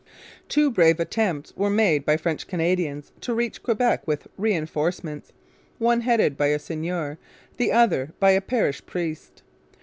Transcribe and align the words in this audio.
Two 0.49 0.71
brave 0.71 0.99
attempts 0.99 1.55
were 1.55 1.69
made 1.69 2.07
by 2.07 2.17
French 2.17 2.47
Canadians 2.47 3.11
to 3.21 3.35
reach 3.35 3.61
Quebec 3.61 4.07
with 4.07 4.25
reinforcements, 4.35 5.31
one 5.77 6.01
headed 6.01 6.35
by 6.35 6.47
a 6.47 6.57
seigneur, 6.57 7.19
the 7.57 7.71
other 7.71 8.11
by 8.19 8.31
a 8.31 8.41
parish 8.41 8.83
priest. 8.87 9.43